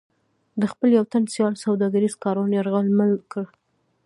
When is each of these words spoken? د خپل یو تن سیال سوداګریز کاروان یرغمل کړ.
د 0.59 0.63
خپل 0.71 0.89
یو 0.97 1.05
تن 1.11 1.23
سیال 1.33 1.53
سوداګریز 1.65 2.13
کاروان 2.23 2.51
یرغمل 2.55 3.11
کړ. 3.31 3.45